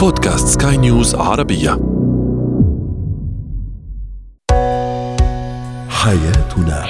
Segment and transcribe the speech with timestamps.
[0.00, 1.70] بودكاست سكاي نيوز عربية.
[5.88, 6.84] حياتنا.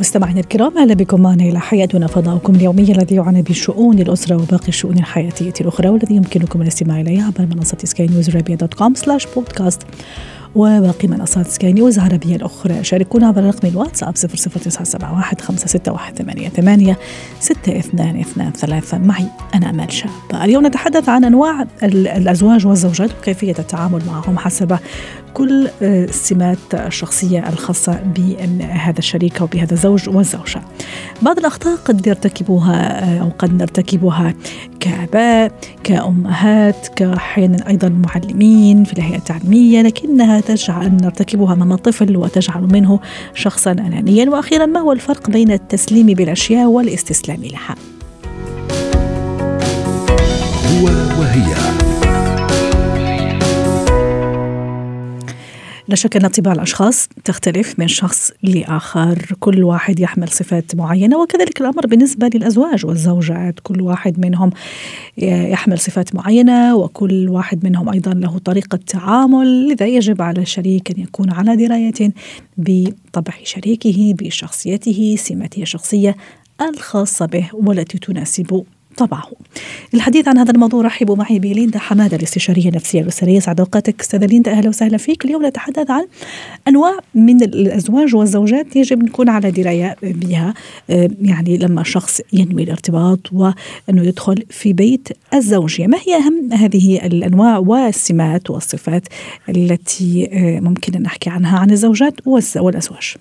[0.00, 4.98] مستمعينا الكرام أهلا بكم معنا إلى حياتنا فضاؤكم اليومي الذي يعنى بشؤون الأسرة وباقي الشؤون
[4.98, 9.82] الحياتية الأخرى والذي يمكنكم الاستماع إليه عبر منصة Sky News dot com slash podcast
[10.54, 12.84] وباقي منصات سكاي نيوز العربية الأخرى.
[12.84, 16.96] شاركونا عبر رقم الواتساب 00971 561
[17.40, 20.10] 6223 معي أنا أمال شاب.
[20.34, 24.78] اليوم نتحدث عن أنواع الأزواج والزوجات وكيفية التعامل معهم حسب
[25.34, 30.62] كل السمات الشخصية الخاصة بهذا الشريك أو بهذا الزوج والزوجة.
[31.22, 34.34] بعض الأخطاء قد يرتكبوها أو قد نرتكبها
[34.80, 35.52] كآباء
[35.84, 43.00] كأمهات كأحيانا أيضا معلمين في الهيئة التعليمية لكنها تجعل أن نرتكبها أمام الطفل وتجعل منه
[43.34, 44.30] شخصا أنانيا.
[44.30, 47.74] وأخيرا ما هو الفرق بين التسليم بالأشياء والاستسلام لها؟
[50.66, 50.84] هو
[51.20, 51.81] وهي.
[55.88, 59.36] لا شك أن طباع الأشخاص تختلف من شخص لآخر.
[59.40, 63.60] كل واحد يحمل صفات معينة وكذلك الأمر بالنسبة للأزواج والزوجات.
[63.62, 64.50] كل واحد منهم
[65.18, 69.68] يحمل صفات معينة وكل واحد منهم أيضا له طريقة تعامل.
[69.68, 72.12] لذا يجب على الشريك أن يكون على دراية
[72.56, 76.16] بطبع شريكه بشخصيته سمته الشخصية
[76.60, 78.64] الخاصة به والتي تناسب
[78.96, 79.30] طبعه.
[79.92, 83.40] للحديث عن هذا الموضوع رحبوا معي بليندا حمادة الاستشارية النفسية الأسرية.
[83.40, 84.52] سعد أوقاتك أستاذة ليندا.
[84.52, 85.24] أهلا وسهلا فيك.
[85.24, 86.06] اليوم نتحدث عن
[86.68, 90.54] أنواع من الأزواج والزوجات يجب نكون على دراية بها.
[91.22, 95.86] يعني لما شخص ينوي الارتباط وأنه يدخل في بيت الزوجية.
[95.86, 99.02] ما هي أهم هذه الأنواع والسمات والصفات
[99.48, 100.28] التي
[100.62, 102.14] ممكن أن نحكي عنها عن الزوجات
[102.56, 103.14] والأزواج؟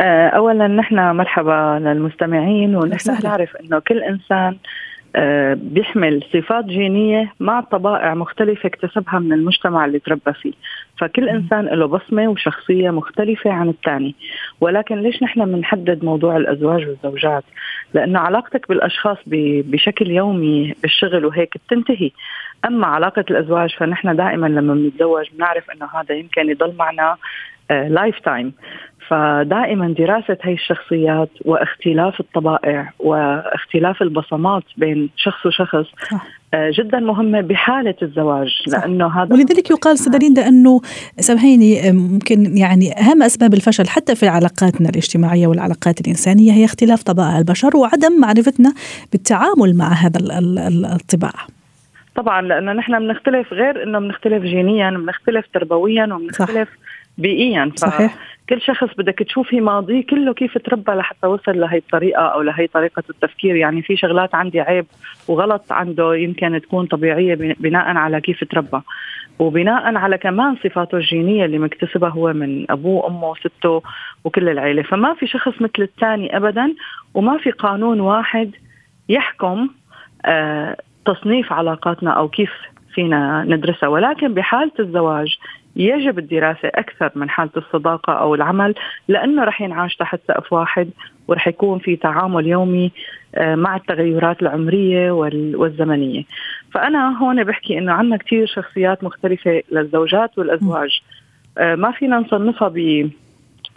[0.00, 4.56] اولا نحن مرحبا للمستمعين ونحن نعرف إنه كل إنسان
[5.54, 10.52] بيحمل صفات جينية مع طبائع مختلفة اكتسبها من المجتمع اللي تربى فيه.
[10.98, 14.14] فكل إنسان له بصمة وشخصية مختلفة عن الثاني
[14.60, 17.44] ولكن ليش نحن بنحدد موضوع الأزواج والزوجات؟
[17.94, 22.10] لأنه علاقتك بالأشخاص بشكل يومي بالشغل وهيك بتنتهي.
[22.64, 27.16] أما علاقة الأزواج فنحن دائما لما بنتزوج بنعرف أنه هذا يمكن يضل معنا
[27.70, 28.52] lifetime
[29.08, 36.26] فدائما دراسة هاي الشخصيات واختلاف الطبائع واختلاف البصمات بين شخص وشخص صح.
[36.54, 38.78] جدا مهمة بحالة الزواج صح.
[38.78, 40.80] لأنه هذا ولذلك يقال سيدة أنه
[41.20, 47.38] سامحيني ممكن يعني أهم أسباب الفشل حتى في علاقاتنا الاجتماعية والعلاقات الإنسانية هي اختلاف طبائع
[47.38, 48.72] البشر وعدم معرفتنا
[49.12, 50.20] بالتعامل مع هذا
[50.94, 51.32] الطباع
[52.16, 56.85] طبعا لأنه نحن بنختلف غير أنه بنختلف جينيا بنختلف تربويا وبنختلف صح.
[57.18, 57.72] بيئيا.
[57.76, 58.16] صحيح.
[58.48, 63.02] كل شخص بدك تشوفي ماضيه كله كيف تربى لحتى وصل لهي الطريقة أو لهي طريقة
[63.10, 63.56] التفكير.
[63.56, 64.86] يعني في شغلات عندي عيب
[65.28, 68.80] وغلط عنده يمكن تكون طبيعية بناء على كيف تربى.
[69.38, 73.82] وبناء على كمان صفاته الجينية اللي مكتسبها هو من أبوه وأمه وسته
[74.24, 74.82] وكل العيلة.
[74.82, 76.74] فما في شخص مثل الثاني ابدا
[77.14, 78.50] وما في قانون واحد
[79.08, 79.68] يحكم
[80.24, 82.50] آه تصنيف علاقاتنا أو كيف
[82.96, 83.88] فينا ندرسها.
[83.88, 85.36] ولكن بحالة الزواج
[85.76, 88.74] يجب الدراسة أكثر من حالة الصداقة أو العمل
[89.08, 90.90] لأنه رح ينعاش تحت سقف واحد
[91.28, 92.92] ورح يكون في تعامل يومي
[93.38, 96.22] مع التغيرات العمرية والزمنية.
[96.72, 101.00] فأنا هون بحكي أنه عندنا كثير شخصيات مختلفة للزوجات والأزواج.
[101.60, 103.10] ما فينا نصنفها ب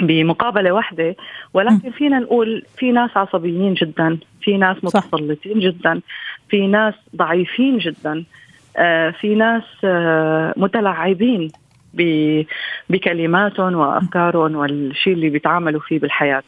[0.01, 1.16] بمقابلة واحدة
[1.53, 6.01] ولكن فينا نقول في ناس عصبيين جدا في ناس متسلطين جدا
[6.50, 8.24] في ناس ضعيفين جدا.
[9.19, 9.63] في ناس
[10.57, 11.52] متلعبين
[12.90, 16.44] بكلماتهم وافكارهم والشيء اللي بيتعاملوا فيه بالحياة.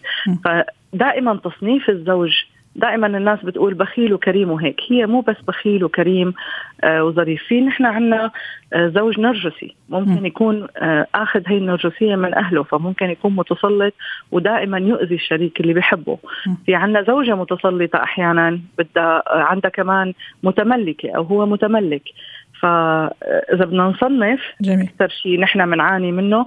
[0.46, 2.32] فدائما تصنيف الزوج
[2.76, 4.82] دائما الناس بتقول بخيل وكريم وهيك.
[4.90, 6.34] هي مو بس بخيل وكريم
[6.84, 8.32] آه وظريف في نحن عندنا
[8.74, 9.76] آه زوج نرجسي.
[9.90, 13.94] ممكن يكون آه آخذ هي النرجسية من أهله فممكن يكون متسلط
[14.32, 16.18] ودائما يؤذي الشريك اللي بيحبه
[16.66, 20.14] في عندنا زوجة متسلطة أحيانا بدها عندها كمان
[20.44, 22.04] متملكة أو هو متملك.
[22.62, 24.88] فاذا بدنا نصنف جميل.
[24.88, 26.46] أكثر شيء نحن بنعاني منه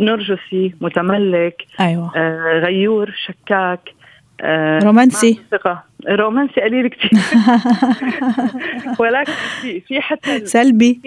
[0.00, 2.12] نرجسي متملك أيوة.
[2.16, 3.95] آه غيور شكاك آه،
[4.82, 7.10] رومانسي؟ ثقة رومانسي قليل كثير
[9.00, 11.00] ولكن في في حتى سلبي؟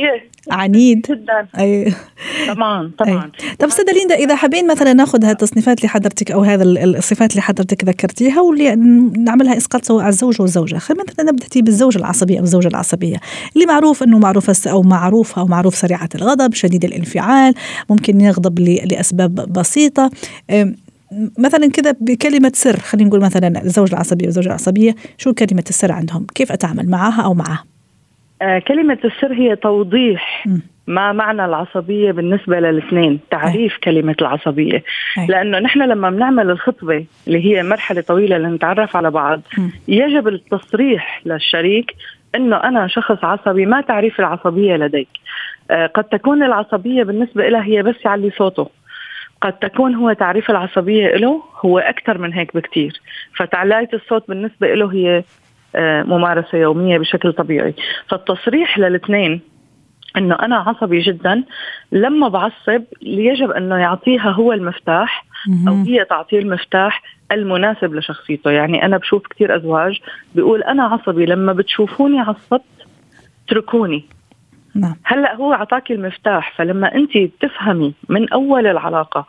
[0.52, 1.48] عنيد؟ جدا.
[1.60, 1.94] أي.
[2.48, 3.32] طبعا طبعا.
[3.42, 3.56] أي.
[3.60, 7.84] طب استاذه ليندا إذا حابين مثلا ناخذ هالتصنيفات اللي حضرتك أو هذا الصفات اللي حضرتك
[7.84, 8.76] ذكرتيها واللي
[9.18, 13.18] نعملها إسقاط سواء على الزوج والزوجه خلينا مثلا نبدأ بالزوج العصبية أو الزوجة العصبية.
[13.56, 17.54] اللي معروف إنه معروفه أو معروفه أو معروف سريعة الغضب شديد الانفعال
[17.90, 20.12] ممكن يغضب لأسباب بسيطة.
[21.40, 26.26] مثلا كذا بكلمة سر خلينا نقول مثلا الزوج العصبي والزوجة العصبية شو كلمة السر عندهم
[26.36, 27.64] كيف أتعامل معها أو معه
[28.42, 30.58] آه كلمة السر هي توضيح م.
[30.88, 33.80] ما معنى العصبية بالنسبة للاثنين تعريف أي.
[33.84, 34.84] كلمة العصبية
[35.18, 35.26] أي.
[35.28, 39.70] لأنه نحن لما بنعمل الخطبة اللي هي مرحلة طويلة لنتعرف على بعض م.
[39.88, 41.96] يجب التصريح للشريك
[42.36, 45.10] أنه أنا شخص عصبي ما تعريف العصبية لديك
[45.72, 48.70] آه قد تكون العصبية بالنسبة لها هي بس يعلي صوته
[49.42, 53.02] قد تكون هو تعريف العصبية له هو أكثر من هيك بكتير.
[53.36, 55.24] فتعلاية الصوت بالنسبة له هي
[55.76, 57.74] آه، ممارسة يومية بشكل طبيعي.
[58.10, 59.42] فالتصريح للاثنين
[60.18, 61.44] إنه أنا عصبي جدا
[61.92, 65.26] لما بعصب يجب إنه يعطيها هو المفتاح
[65.68, 68.52] أو هي تعطيه المفتاح المناسب لشخصيته.
[68.52, 70.00] يعني أنا بشوف كثير أزواج
[70.36, 72.64] بيقول أنا عصبي لما بتشوفوني عصبت
[73.48, 74.06] اتركوني.
[74.80, 74.96] نعم.
[75.04, 79.26] هلأ هو أعطاك المفتاح فلما أنت تفهمي من أول العلاقة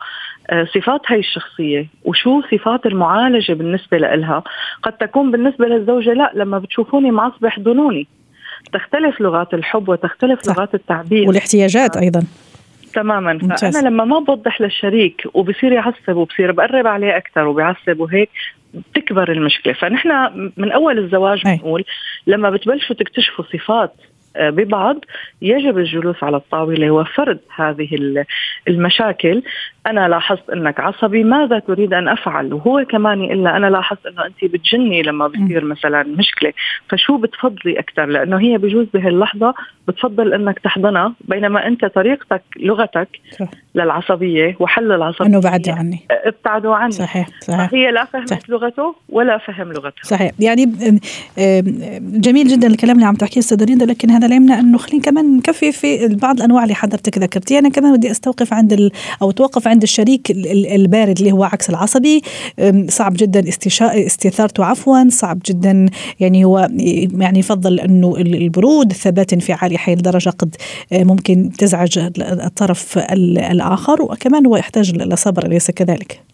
[0.49, 4.43] آه، صفات هاي الشخصية وشو صفات المعالجة بالنسبة لها
[4.83, 8.07] قد تكون بالنسبة للزوجة لا لما بتشوفوني معصبه احضنوني
[8.73, 10.57] تختلف لغات الحب وتختلف صح.
[10.57, 11.27] لغات التعبير.
[11.27, 12.23] والاحتياجات أيضا.
[12.93, 13.33] تماما.
[13.33, 13.77] ممتاز.
[13.77, 18.29] فانا لما ما بوضح للشريك وبصير يعصب وبصير بقرب عليه أكثر وبيعصب وهيك
[18.73, 19.73] بتكبر المشكلة.
[19.73, 20.09] فنحن
[20.57, 21.83] من أول الزواج بنقول
[22.27, 25.05] لما بتبلشوا تكتشفوا صفات آه، ببعض
[25.41, 28.23] يجب الجلوس على الطاولة وفرد هذه
[28.67, 29.43] المشاكل.
[29.87, 34.51] أنا لاحظت أنك عصبي ماذا تريد أن أفعل؟ وهو كمان الا أنا لاحظت أنه أنت
[34.53, 36.53] بتجني لما بصير مثلا مشكلة.
[36.89, 39.53] فشو بتفضلي أكثر؟ لأنه هي بجوز بهاللحظة
[39.87, 43.07] بتفضل أنك تحضنها بينما أنت طريقتك لغتك
[43.39, 43.47] صح.
[43.75, 45.99] للعصبية وحل العصبيه إنه بعدوا عني.
[46.11, 46.91] ابتعدوا عني.
[46.91, 47.73] صحيح صحيح.
[47.73, 48.49] هي لا فهمت صح.
[48.49, 50.31] لغته ولا فهم لغتها صحيح.
[50.39, 50.65] يعني
[51.99, 55.37] جميل جدا الكلام اللي عم تحكيه أستاذ ريندا لكن هذا لا يمنع إنه خلينا كمان
[55.37, 57.59] نكفي في بعض الأنواع اللي حضرتك ذكرتيها.
[57.59, 58.91] أنا كمان بدي أستوقف عند ال...
[59.21, 60.31] أو توقف عند الشريك
[60.75, 62.21] البارد اللي هو عكس العصبي.
[62.87, 65.09] صعب جدا استثارته عفوا.
[65.09, 65.85] صعب جدا
[66.19, 66.69] يعني هو
[67.17, 70.55] يعني يفضل إنه البرود الثبات انفعالي حي لدرجه قد
[70.91, 72.97] آه، ممكن تزعج الطرف
[73.51, 74.01] الآخر.
[74.01, 76.30] وكمان هو يحتاج لصبر أليس كذلك؟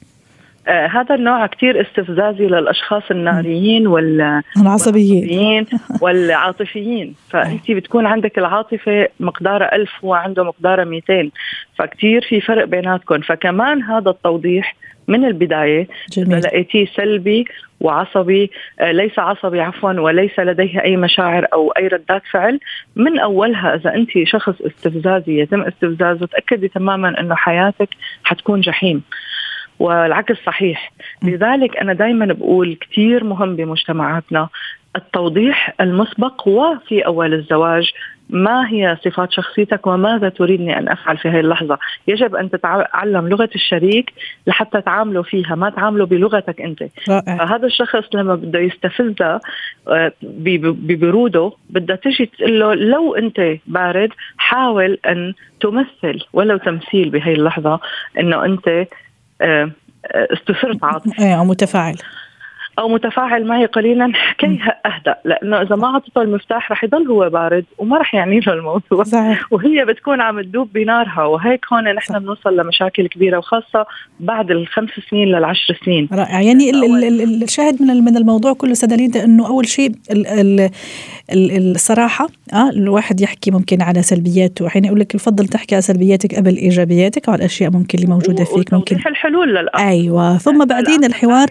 [0.68, 5.66] آه هذا النوع كثير استفزازي للأشخاص الناريين وال العصبيين.
[6.02, 7.16] والعاطفيين.
[7.30, 11.30] فانت بتكون عندك العاطفة مقدارها ألف هو عنده مقدارها 200
[11.78, 14.76] فكتير في فرق بيناتكم فكمان هذا التوضيح
[15.08, 16.40] من البداية جميل.
[16.40, 17.46] لقيتيه سلبي
[17.80, 22.60] وعصبي آه، ليس عصبي عفوا وليس لديه أي مشاعر أو أي ردات فعل.
[22.96, 27.90] من أولها إذا أنت شخص استفزازي يتم استفزازه تأكدي تماما أنه حياتك
[28.24, 29.04] حتكون جحيم.
[29.80, 30.92] والعكس صحيح.
[31.24, 34.50] لذلك أنا دائما بقول كثير مهم بمجتمعاتنا.
[34.96, 37.92] التوضيح المسبق وفي أول الزواج.
[38.30, 41.78] ما هي صفات شخصيتك وماذا تريدني أن أفعل في هذه اللحظة؟
[42.08, 44.14] يجب أن تتعلم لغة الشريك
[44.48, 46.84] لحتى تعامله فيها ما تعامله بلغتك أنت.
[47.10, 47.56] رائع.
[47.56, 49.40] هذا الشخص لما بده يستفزها
[49.88, 57.34] آه، ببروده بدها تجي تقول له لو أنت بارد حاول أن تمثل ولو تمثيل بهي
[57.34, 57.80] اللحظة
[58.20, 58.88] أنه أنت
[60.16, 61.96] استثرت عاطفي إيه أو متفاعل.
[62.80, 65.16] أو متفاعل معي قليلا كي أهدأ.
[65.26, 69.04] لأنه إذا ما اعطيته المفتاح رح يضل هو بارد وما رح يعني له الموضوع.
[69.04, 69.54] صحيح.
[69.54, 71.24] وهي بتكون عم تدوب بنارها.
[71.24, 73.86] وهيك هون نحن بنوصل لمشاكل كبيرة وخاصة
[74.20, 76.10] بعد الخمس سنين للعشر سنين.
[76.14, 76.42] رائع.
[76.42, 79.92] يعني ال ال الشاهد من من الموضوع كله سدالين إنه أول شيء
[81.32, 84.70] الصراحة آه الواحد يحكي ممكن على سلبياته.
[84.70, 88.74] حين يقول لك يفضل تحكي على سلبياتك قبل إيجابياتك أو الأشياء ممكن اللي موجودة فيك
[88.74, 88.96] ممكن.
[88.96, 89.82] الحلول للأخ.
[89.82, 90.38] أيوه.
[90.38, 91.48] ثم بعدين الحوار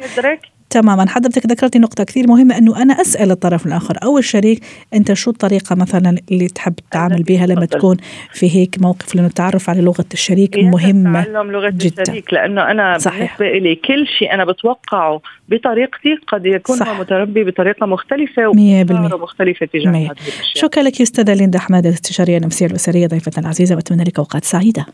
[0.70, 1.08] تماما.
[1.08, 5.75] حضرتك ذكرتي نقطة كثير مهمة أنه أنا أسأل الطرف الآخر أو الشريك أنت شو الطريقة
[5.76, 7.96] مثلا اللي تحب تتعامل بها لما تكون
[8.32, 12.02] في هيك موقف؟ لأنه التعرف على لغة الشريك مهمة تعلم لغة جدا.
[12.02, 13.38] الشريك لأنه أنا صحيح.
[13.38, 17.00] بالنسبة لي كل شيء أنا بتوقعه بطريقتي قد يكون صح.
[17.00, 20.14] متربي بطريقة مختلفة ومختلفة مختلفة تجاه هذه
[20.54, 24.87] شكرا لك أستاذة ليندا أحمد الاستشارية النفسية الأسرية ضيفتنا العزيزة وأتمنى لك أوقات سعيدة.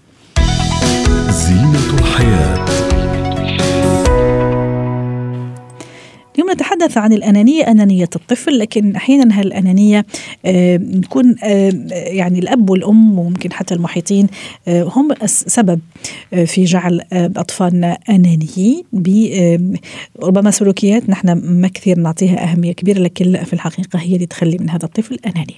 [1.30, 2.91] زينة الحياة.
[6.52, 10.06] متى نتحدث عن الأنانية أنانية الطفل لكن أحيانا هالأنانية
[10.46, 11.34] نكون
[11.92, 14.26] يعني الأب والأم وممكن حتى المحيطين
[14.68, 15.80] هم السبب
[16.46, 18.82] في جعل اطفالنا انانيين
[20.22, 24.70] ربما سلوكيات نحن ما كثير نعطيها أهمية كبيرة لكن في الحقيقة هي اللي تخلي من
[24.70, 25.56] هذا الطفل اناني.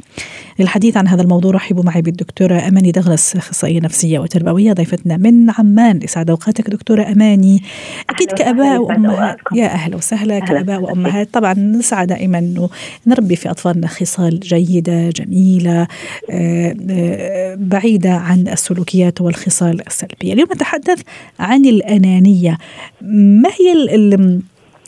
[0.59, 6.00] للحديث عن هذا الموضوع رحبوا معي بالدكتورة أماني دغلس أخصائية نفسية وتربوية ضيفتنا من عمان.
[6.02, 7.62] يسعد أوقاتك دكتورة أماني.
[8.11, 9.37] أكيد كأباء وأمهات.
[9.54, 10.38] يا أهلا وسهلا.
[10.38, 10.83] كأباء
[11.14, 12.71] وامهات طبعا نسعى دائما إنه
[13.06, 15.87] نربي في أطفالنا خصال جيدة جميلة
[16.30, 20.33] آه، آه، بعيدة عن السلوكيات والخصال السلبية.
[20.33, 21.00] اليوم نتحدث
[21.40, 22.59] عن الأنانية.
[23.02, 23.94] ما هي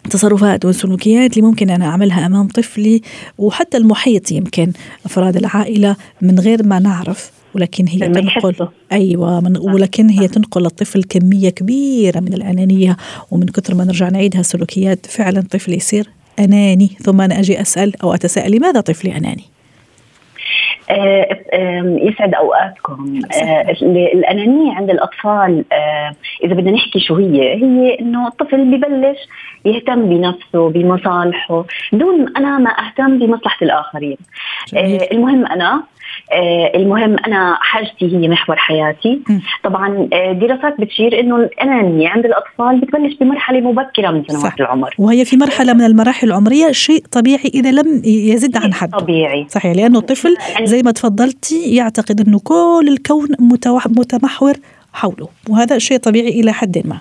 [0.05, 3.03] التصرفات والسلوكيات اللي ممكن أنا أعملها أمام طفلي
[3.39, 4.73] وحتى المحيط يمكن
[5.05, 11.03] أفراد العائلة من غير ما نعرف ولكن هي تنقل أيوه من ولكن هي تنقل للطفل
[11.03, 12.97] كمية كبيرة من الأنانية
[13.31, 18.15] ومن كثر ما نرجع نعيد هالسلوكيات فعلا طفل يصير أناني ثم أنا أجي أسأل أو
[18.15, 19.45] أتساءل لماذا طفلي أناني؟
[20.91, 23.71] آه، يسعد أوقاتكم آه،
[24.15, 26.13] الأنانية عند الأطفال آه،
[26.45, 29.19] إذا بدنا نحكي شو هي هي إنه الطفل ببلش
[29.65, 34.17] يهتم بنفسه بمصالحه دون أنا ما أهتم بمصلحة الآخرين
[34.73, 35.03] جميل.
[35.13, 35.83] المهم أنا
[36.75, 39.21] المهم أنا حاجتي هي محور حياتي.
[39.65, 44.95] طبعا آه، دراسات بتشير إنه الانانيه عند الأطفال بتبلش بمرحلة مبكرة من سنوات العمر.
[44.99, 48.91] وهي في مرحلة من المراحل العمرية شيء طبيعي إذا لم يزد عن حد.
[48.91, 49.47] طبيعي.
[49.49, 53.29] صحيح لأنه الطفل يعني زي ما تفضلتي يعتقد إنه كل الكون
[53.89, 54.55] متمحور
[54.93, 57.01] حوله وهذا شيء طبيعي إلى حد ما.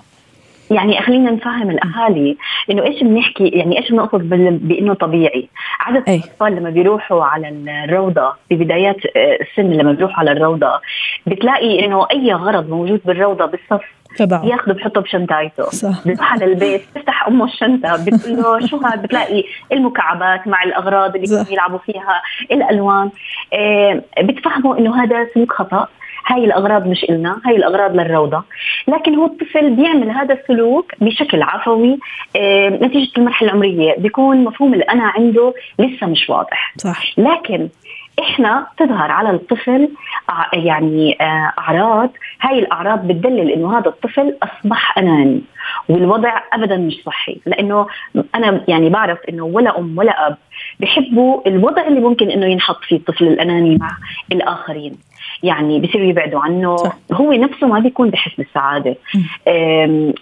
[0.70, 2.36] يعني خلينا نفهم الأهالي
[2.70, 4.28] إنه إيش بنحكي يعني إيش بنقصد
[4.68, 5.48] بإنه طبيعي؟
[5.80, 6.16] عدد أي.
[6.16, 10.80] الأطفال لما بيروحوا على الروضة ببدايات آه، السن لما بيروحوا على الروضة
[11.26, 13.84] بتلاقي إنه أي غرض موجود بالروضة بالصف
[14.16, 14.44] تبعه.
[14.46, 15.64] ياخذه بحطه بشنطايته.
[16.06, 21.44] بيروح على البيت بتفتح أمه الشنطة بتقول له شو هذا بتلاقي المكعبات مع الأغراض اللي
[21.50, 23.10] يلعبوا فيها الألوان.
[23.52, 25.88] آه بتفهموا إنه هذا سلوك خطأ.
[26.26, 28.42] هاي الأغراض مش إلنا هاي الأغراض للروضة.
[28.88, 31.98] لكن هو الطفل بيعمل هذا السلوك بشكل عفوي
[32.36, 33.94] آه نتيجة المرحلة العمرية.
[33.98, 36.74] بيكون مفهوم الأنا عنده لسه مش واضح.
[36.76, 37.18] صح.
[37.18, 37.68] لكن
[38.20, 39.88] إحنا تظهر على الطفل
[40.52, 42.10] يعني آه، أعراض.
[42.40, 45.42] هاي الأعراض بتدلل إنه هذا الطفل أصبح أناني
[45.88, 47.40] والوضع ابدا مش صحي.
[47.46, 47.86] لأنه
[48.34, 50.36] أنا يعني بعرف إنه ولا أم ولا أب
[50.80, 53.90] بحبوا الوضع اللي ممكن إنه ينحط فيه الطفل الأناني مع
[54.32, 54.98] الآخرين.
[55.42, 56.76] يعني بصيروا يبعدوا عنه.
[56.76, 56.96] صح.
[57.12, 58.96] هو نفسه ما بيكون بحس بالسعادة.
[59.48, 60.12] آه،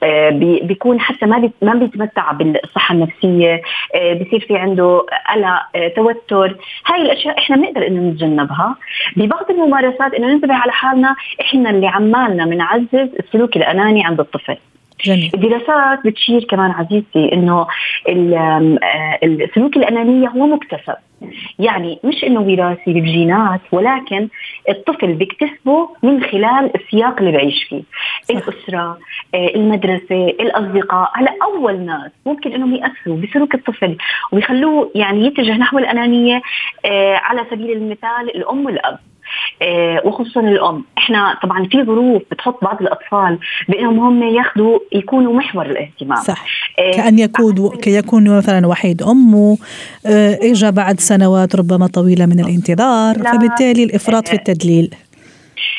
[0.62, 3.62] بيكون حتى ما ما بيتمتع بالصحة النفسية.
[3.94, 6.56] آه، بصير في عنده قلق آه، توتر.
[6.86, 8.76] هاي الأشياء إحنا بنقدر إنه نتجنبها.
[9.16, 14.56] ببعض الممارسات إنه ننتبه على حالنا إحنا اللي عمالنا بنعزز السلوك الأناني عند الطفل.
[15.04, 15.30] جميل.
[15.34, 17.66] الدراسات بتشير كمان عزيزتي إنه
[19.24, 20.94] السلوك الأنانية هو مكتسب
[21.58, 24.28] يعني مش إنه وراثي بالجينات ولكن
[24.68, 27.82] الطفل بيكتسبه من خلال السياق اللي بعيش فيه
[28.22, 28.34] صح.
[28.34, 28.98] الأسرة
[29.34, 33.96] آه، المدرسة الأصدقاء هلا أول ناس ممكن إنهم يأثروا بسلوك الطفل
[34.32, 36.42] ويخلوه يعني يتجه نحو الأنانية
[36.84, 39.13] آه، على سبيل المثال الأم والأب آه،
[40.04, 40.84] وخصوصا الأم.
[40.98, 43.38] إحنا طبعا في ظروف بتحط بعض الأطفال
[43.68, 46.22] بإنهم هم ياخذوا يكونوا محور الاهتمام.
[46.22, 46.44] صح.
[46.76, 49.58] كأن يكون كيكون مثلا وحيد أمه
[50.42, 54.94] اجى بعد سنوات ربما طويلة من الانتظار فبالتالي الإفراط في التدليل.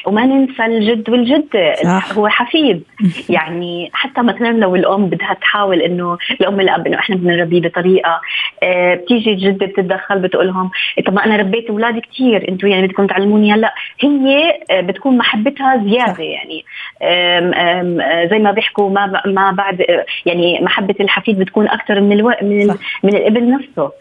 [0.05, 2.13] وما ننسى الجد والجدة صح.
[2.13, 2.83] هو حفيد
[3.29, 8.21] يعني حتى مثلا لو الأم بدها تحاول إنه الأم الأب إنه إحنا بدنا نربيه بطريقة
[8.63, 10.71] آه بتيجي الجدة بتتدخل بتقول لهم
[11.05, 15.77] طب ما أنا ربيت أولادي كثير أنتم يعني بدكم تعلموني هلأ هي آه بتكون محبتها
[15.77, 16.23] زيادة.
[16.23, 16.65] يعني
[17.01, 19.85] آم آم آه، زي ما بيحكوا ما ما بعد
[20.25, 22.33] يعني محبة الحفيد بتكون أكثر من ألو...
[22.41, 22.75] من صح.
[23.03, 23.91] من الابن نفسه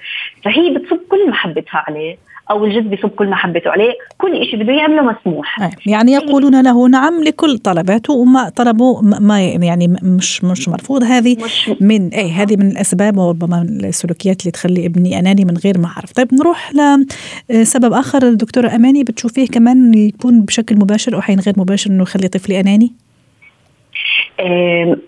[0.44, 2.16] فهي بتصب كل محبتها عليه
[2.50, 3.92] أو الجد بيصب كل محبته عليه.
[4.18, 5.70] كل شيء بده يعمله مسموح.
[5.86, 11.02] يعني يقولون له نعم لكل طلباته وما طلبوا ما يعني مش مش مرفوض.
[11.02, 15.56] هذه مش من أي هذه من الأسباب وربما من السلوكيات اللي تخلي ابني أناني من
[15.64, 16.12] غير ما أعرف.
[16.12, 16.70] طيب نروح
[17.50, 18.22] لسبب آخر.
[18.22, 22.92] الدكتورة أماني بتشوفيه كمان يكون بشكل مباشر أو حين غير مباشر إنه يخلي طفلي أناني؟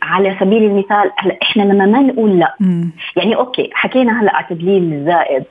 [0.02, 2.90] على سبيل المثال هلأ إحنا لما ما نقول لا مم.
[3.16, 5.44] يعني أوكي حكينا هلأ على تدليل الزائد.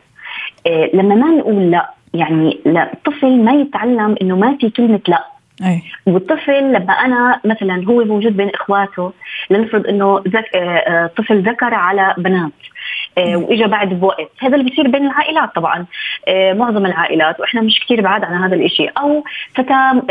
[0.93, 5.81] لما ما نقول لا يعني لا الطفل ما يتعلم إنه ما في كلمة لا أي.
[6.05, 9.13] والطفل لما أنا مثلا هو موجود بين إخواته
[9.50, 10.55] لنفرض إنه ذك...
[10.55, 12.75] آه، آه، طفل ذكر على بنات آه،
[13.17, 15.85] وإجا بعد بوقت هذا اللي بيصير بين العائلات طبعا.
[16.27, 19.23] آه، معظم العائلات وإحنا مش كثير بعاد عن هذا الشيء أو
[19.55, 20.01] فتاة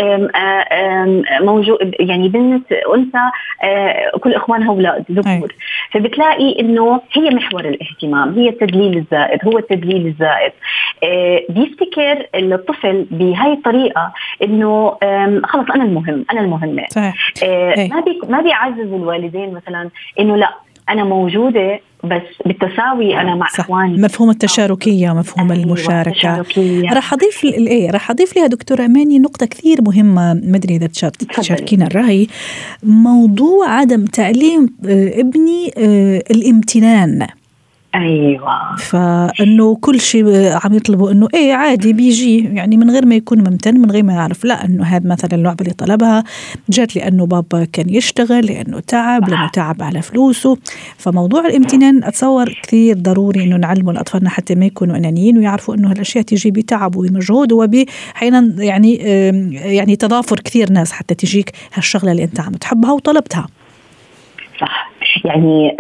[1.41, 3.31] موجود يعني بنت أنثى
[4.21, 5.53] كل إخوانها أولاد ذكور.
[5.91, 10.53] فبتلاقي إنه هي محور الاهتمام هي التدليل الزائد هو التدليل الزائد.
[11.49, 14.13] بيفتكر الطفل بهاي الطريقة
[14.43, 14.91] إنه
[15.45, 16.85] خلص أنا المهم أنا المهمة.
[17.91, 23.61] ما بي ما بيعزز الوالدين مثلا إنه لا أنا موجودة بس بالتساوي أنا مع صح.
[23.61, 23.99] إخواني.
[24.03, 26.45] مفهوم التشاركية مفهوم أيوة المشاركة.
[26.93, 30.87] راح أضيف إيه راح أضيف لها دكتوره أماني نقطة كثير مهمة ما أدري إذا
[31.37, 32.29] تشاركينا الرأي.
[32.83, 37.27] موضوع عدم تعليم آه، ابني آه، الامتنان.
[37.95, 38.77] أيوه.
[38.77, 40.25] فإنه كل شيء
[40.65, 42.39] عم يطلبوا إنه إيه عادي بيجي.
[42.55, 44.45] يعني من غير ما يكون ممتن من غير ما يعرف.
[44.45, 46.25] لا إنه هذا مثلا اللعبة اللي طلبها
[46.69, 50.59] جات لأنه بابا كان يشتغل لأنه تعب لأنه تعب على فلوسه.
[50.99, 56.25] فموضوع الامتنان أتصور كثير ضروري إنه نعلمه لاطفالنا حتى ما يكونوا أنانيين ويعرفوا إنه هالأشياء
[56.25, 58.95] تيجي بتعب وبمجهود وبحين يعني
[59.55, 63.47] يعني تضافر كثير ناس حتى تجيك هالشغلة اللي أنت عم تحبها وطلبتها.
[64.61, 64.94] صح.
[65.25, 65.77] يعني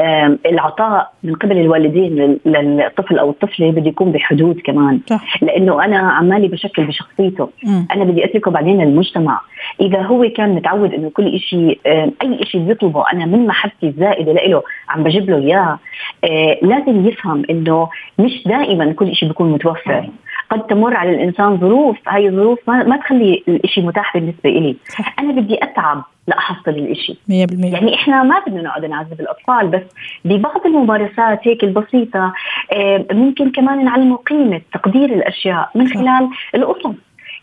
[0.47, 5.43] العطاء من قبل الوالدين للطفل أو الطفلة بده يكون بحدود كمان صح.
[5.43, 7.85] لأنه أنا عمالي بشكل بشخصيته م.
[7.93, 9.41] أنا بدي أتركه بعدين للمجتمع
[9.81, 11.81] إذا هو كان متعود إنه كل شيء
[12.23, 15.79] أي شيء بيطلبه أنا من محبتي الزائدة له عم بجيب له إياه
[16.25, 17.89] آه، لازم يفهم إنه
[18.19, 20.09] مش دائما كل شيء بيكون متوفر
[20.51, 24.77] قد تمر على الإنسان ظروف هاي الظروف ما, ما تخلي الشيء متاح بالنسبة لي
[25.19, 29.83] أنا بدي أتعب لأحصل الشيء 100% يعني إحنا ما بدنا نقعد نعذب الأطفال بس
[30.25, 32.33] ببعض الممارسات هيك البسيطة
[32.73, 36.95] آه، ممكن كمان نعلمه قيمة تقدير الأشياء من خلال القصص.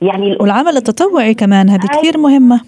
[0.01, 2.61] يعني والعمل التطوعي كمان هذه كثير مهمة.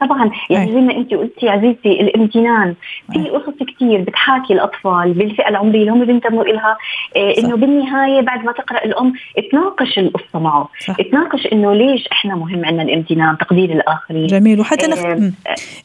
[0.00, 2.74] طبعا يعني زي ما انت قلتي عزيزتي الامتنان.
[3.12, 6.76] في قصص كثير بتحاكي الأطفال بالفئة العمرية اللي هم بينتموا لها
[7.16, 9.12] إيه إنه بالنهاية بعد ما تقرأ الأم
[9.50, 10.68] تناقش القصة معه.
[10.86, 10.96] صح.
[10.96, 14.26] تناقش إنه ليش إحنا مهم عندنا الامتنان تقدير الآخرين.
[14.26, 14.60] جميل.
[14.60, 15.04] وحتى نخ...
[15.04, 15.32] إيه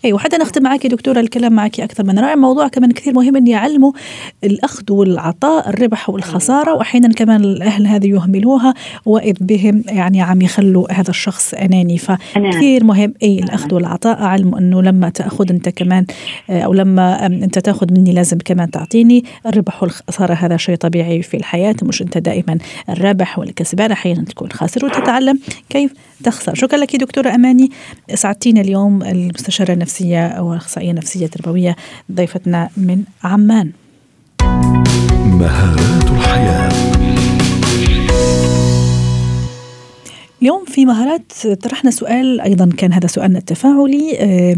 [0.06, 2.36] اي وحتى نختم معك دكتورة الكلام معك أكثر من رائع.
[2.36, 3.94] موضوع كمان كثير مهم اني اعلمه
[4.46, 8.74] الأخذ والعطاء الربح والخسارة وأحيانا كمان الأهل هذه يهملوها
[9.06, 11.98] وإذ بهم يعني عم يخلوا هذا الشخص أناني.
[11.98, 16.06] فكثير مهم أي الأخذ والعطاء العطاء علم أنه لما تأخذ أنت كمان
[16.50, 19.24] آه، أو لما أنت تأخذ مني لازم كمان تعطيني.
[19.46, 22.58] الربح والخسارة هذا شيء طبيعي في الحياة مش أنت دائما
[22.90, 26.56] الرابح والكسبان أحيانا تكون خاسر وتتعلم كيف تخسر.
[26.56, 27.70] شكرا لك دكتورة أماني.
[28.10, 31.76] أسعدتينا اليوم المستشارة النفسية أو الاخصائيه النفسية التربوية
[32.12, 33.85] ضيفتنا من عمان.
[35.26, 36.70] مهارات الحياة
[40.42, 44.56] اليوم في مهارات طرحنا سؤال أيضا كان هذا سؤالنا التفاعلي آه،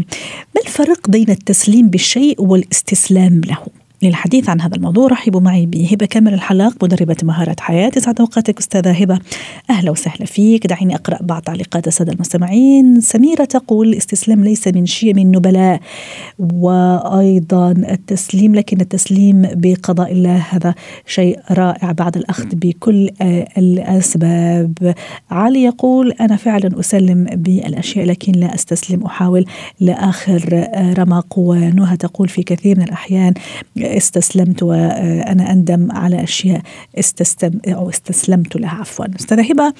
[0.56, 3.58] ما الفرق بين التسليم بالشيء والاستسلام له؟
[4.02, 7.90] للحديث عن هذا الموضوع رحبوا معي بهبة كامل الحلاق مدربة مهارات حياة.
[7.96, 9.18] يسعد أوقاتك أستاذة هبة.
[9.70, 10.66] أهلا وسهلا فيك.
[10.66, 13.00] دعيني أقرأ بعض تعليقات السادة المستمعين.
[13.00, 15.80] سميرة تقول الاستسلام ليس من شيم النبلاء
[16.38, 20.36] وأيضا التسليم لكن التسليم بقضاء الله.
[20.50, 20.74] هذا
[21.06, 23.10] شيء رائع بعد الأخذ بكل
[23.58, 24.94] الأسباب.
[25.30, 29.44] علي يقول أنا فعلا أسلم بالأشياء لكن لا أستسلم أحاول
[29.80, 33.34] لآخر رمق ونهى تقول في كثير من الأحيان
[33.96, 36.60] استسلمت وأنا أندم على أشياء
[36.98, 39.72] استسلم أو استسلمت لها عفوا استاذه هبه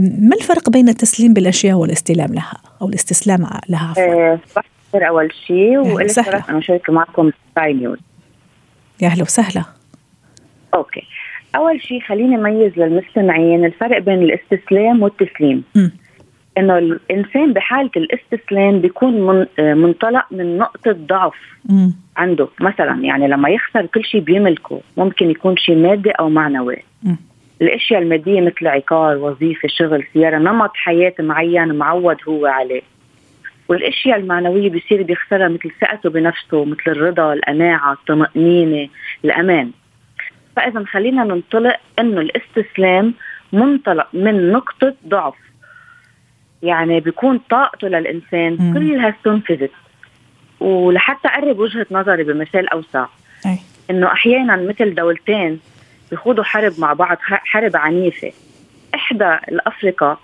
[0.00, 4.64] ما الفرق بين التسليم بالأشياء والاستلام لها؟ أو الاستسلام لها عفوا؟ صباح
[5.08, 6.00] أول شيء
[6.48, 7.98] أنا أشارك معكم سكاي نيوز
[9.02, 9.64] يا أهلا وسهلا.
[10.74, 11.02] أوكي.
[11.56, 15.64] أول شيء خليني أميز للمستمعين الفرق بين الاستسلام والتسليم.
[15.74, 15.88] م.
[16.58, 21.34] إنه الإنسان بحالة الاستسلام بيكون من منطلق من نقطة ضعف
[21.64, 21.90] م.
[22.16, 22.48] عنده.
[22.60, 26.76] مثلا يعني لما يخسر كل شيء بيملكه ممكن يكون شيء مادي أو معنوي.
[27.02, 27.14] م.
[27.62, 32.82] الأشياء المادية مثل عقار وظيفة شغل سيارة نمط حياة معين معود هو عليه.
[33.68, 38.88] والأشياء المعنوية بيصير بيخسرها مثل ثقته بنفسه مثل الرضا القناعة الطمأنينة
[39.24, 39.70] الأمان.
[40.56, 43.14] فإذا خلينا ننطلق إنه الاستسلام
[43.52, 45.34] منطلق من نقطة ضعف.
[46.62, 48.74] يعني بيكون طاقته للإنسان مم.
[48.74, 49.70] كلها استنفذت
[50.60, 53.06] ولحتى أقرب وجهة نظري بمثال أوسع
[53.46, 53.58] أي.
[53.90, 55.60] إنه أحيانا مثل دولتين
[56.10, 58.32] بيخوضوا حرب مع بعض حرب عنيفة
[58.94, 60.18] إحدى الافرقه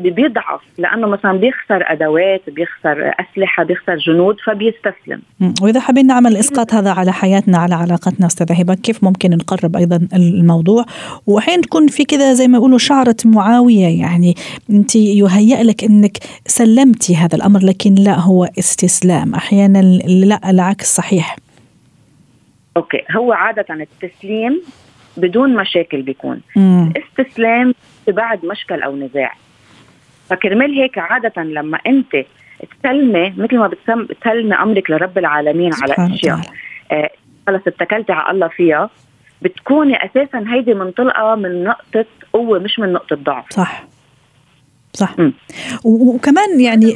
[0.00, 5.22] بيضعف لأنه مثلا بيخسر أدوات بيخسر أسلحة بيخسر جنود فبيستسلم.
[5.62, 10.08] وإذا حابين نعمل إسقاط هذا على حياتنا على علاقتنا أستاذة هبة كيف ممكن نقرب أيضا
[10.14, 10.84] الموضوع؟
[11.26, 14.34] واحيانا تكون في كذا زي ما يقولوا شعرة معاوية يعني
[14.70, 19.34] أنت يهيأ لك أنك سلمتي هذا الأمر لكن لا هو استسلام.
[19.34, 21.36] أحيانا لا العكس صحيح.
[22.76, 23.02] أوكي.
[23.16, 24.62] هو عادة التسليم
[25.16, 26.40] بدون مشاكل بيكون.
[26.56, 26.92] مم.
[26.96, 27.74] الاستسلام
[28.08, 29.32] بعد مشكل أو نزاع.
[30.30, 32.16] فكرمال هيك عادة لما انت
[32.82, 35.94] تسلمي مثل ما بتسم بتسلمي أمرك لرب العالمين على
[36.34, 36.58] وتعالى.
[36.92, 37.10] آه،
[37.46, 38.90] خلص اتكلتي على الله فيها
[39.42, 43.84] بتكوني أساسا هيدي منطلقه من نقطة قوة مش من نقطة ضعف صح
[44.96, 45.16] صح.
[45.84, 46.94] و- وكمان يعني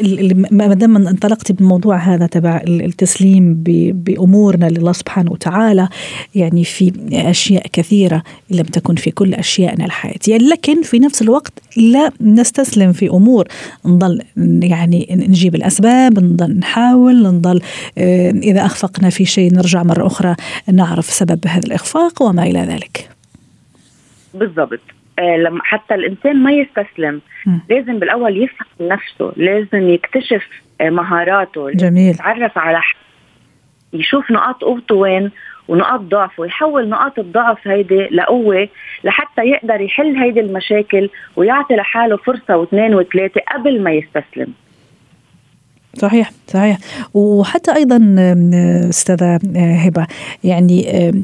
[0.50, 3.54] ما دام انطلقتي بالموضوع هذا تبع ال- التسليم
[3.94, 5.88] بأمورنا لله سبحانه وتعالى
[6.34, 12.10] يعني في أشياء كثيرة لم تكن في كل أشيائنا الحياتية لكن في نفس الوقت لا
[12.20, 13.48] نستسلم في أمور.
[13.86, 14.22] نضل
[14.62, 17.60] يعني نجيب الأسباب نضل نحاول نضل
[17.98, 20.34] آه، إذا أخفقنا في شيء نرجع مرة أخرى
[20.72, 23.10] نعرف سبب هذا الإخفاق وما إلى ذلك.
[24.34, 24.80] بالضبط.
[25.20, 27.20] لما حتى الإنسان ما يستسلم.
[27.70, 30.46] لازم بالأول يفهم نفسه لازم يكتشف
[30.80, 32.96] آه، مهاراته جميل يتعرف على ح-
[33.92, 35.30] يشوف نقاط قوته وين
[35.68, 38.68] ونقاط ضعفه ويحول نقاط الضعف هيدي لقوة
[39.04, 44.52] لحتى يقدر يحل هيدي المشاكل ويعطي لحاله فرصة واثنين وثلاثة قبل ما يستسلم
[45.98, 46.78] صحيح صحيح.
[47.14, 48.00] وحتى أيضا
[48.88, 50.06] أستاذة آه، هبة
[50.44, 51.22] يعني آم،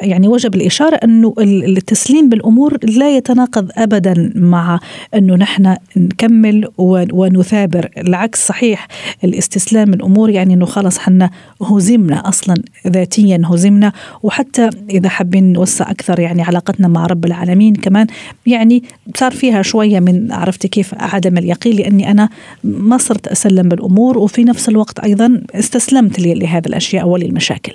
[0.00, 4.80] يعني وجب الإشارة أنه ال- التسليم بالأمور لا يتناقض ابدا مع
[5.14, 7.88] أنه نحن نكمل ونثابر.
[7.98, 8.88] العكس صحيح
[9.24, 11.30] الاستسلام الأمور يعني أنه خلص حنا
[11.62, 12.54] هزمنا أصلا
[12.88, 13.92] ذاتيا هزمنا.
[14.22, 18.06] وحتى إذا حابين نوسع أكثر يعني علاقتنا مع رب العالمين كمان
[18.46, 18.82] يعني
[19.16, 22.28] صار فيها شوية من عرفتي كيف عدم اليقين لأني أنا
[22.64, 23.93] ما صرت أسلم بالأمور.
[23.98, 27.72] وفي نفس الوقت أيضا استسلمت لهذه الأشياء وللمشاكل.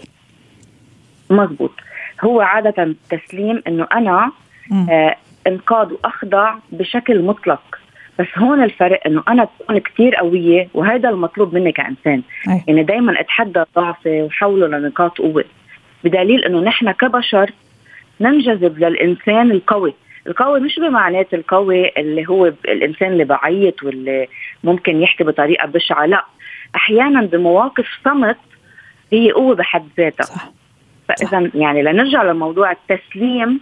[1.29, 1.71] مزبوط
[2.23, 4.31] هو عادة التسليم إنه أنا
[4.71, 4.89] مم.
[4.89, 5.15] آه
[5.47, 7.79] انقاد وأخضع بشكل مطلق
[8.19, 12.63] بس هون الفرق إنه أنا تكون كتير قوية وهذا المطلوب مني كإنسان أي.
[12.67, 15.45] يعني دايما أتحدى ضعفي وحوله لنقاط قوة
[16.03, 17.51] بدليل إنه نحن كبشر
[18.21, 19.93] ننجذب للإنسان القوي
[20.27, 24.27] القوي مش بمعنات القوي اللي هو الإنسان اللي بعيط واللي
[24.63, 26.25] ممكن يحكي بطريقة بشعة لا.
[26.75, 28.37] أحيانا بمواقف صمت
[29.13, 30.23] هي قوة بحد ذاتها.
[30.23, 30.51] صح.
[31.07, 33.59] فإذا يعني لنرجع لموضوع التسليم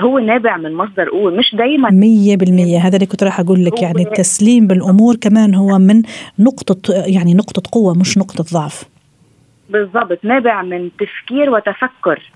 [0.00, 1.90] هو نابع من مصدر قوة مش دايما.
[1.90, 2.78] مية بالمية.
[2.78, 3.82] هذا اللي كنت راح أقول لك.
[3.82, 6.02] يعني التسليم بالأمور كمان هو من
[6.38, 8.84] نقطة يعني نقطة قوة مش نقطة ضعف.
[9.70, 10.18] بالضبط.
[10.24, 12.30] نابع من تفكير وتفكر.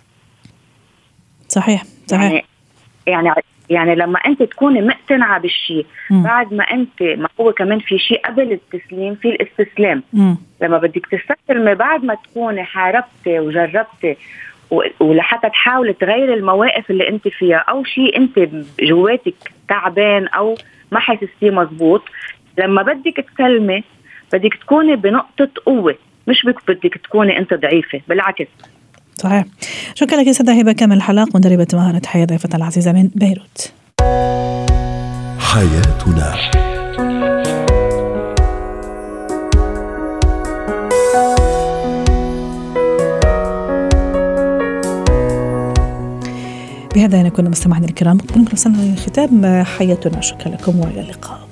[1.48, 2.22] صحيح صحيح.
[2.22, 2.44] يعني
[3.06, 3.30] يعني
[3.70, 5.86] يعني لما انت تكوني مقتنعة بالشيء.
[6.10, 10.36] بعد ما انت ما هو كمان في شيء قبل التسليم في الاستسلام مم.
[10.62, 14.16] لما بدك تستسلمي بعد ما تكوني حاربتي وجربتي
[15.00, 18.48] ولحتى تحاولي تغيري المواقف اللي انت فيها أو شيء انت
[18.80, 20.54] جواتك تعبان أو
[20.92, 22.02] ما حاسستيه مزبوط
[22.58, 23.84] لما بدك تسلمي
[24.32, 25.94] بدك تكوني بنقطة قوة
[26.26, 28.46] مش بدك تكوني انت ضعيفة بالعكس
[29.22, 29.44] صحيح.
[29.94, 33.72] شكرا لك سيدة هبة كامل حلاق مدربة مهارة حياة ضيفتنا العزيزة من بيروت.
[35.38, 36.34] حياتنا.
[46.94, 48.18] بهذا نكون مستمعينا الكرام.
[48.52, 50.20] وصلنا لختام حياتنا.
[50.20, 51.51] شكرا لكم وإلى اللقاء.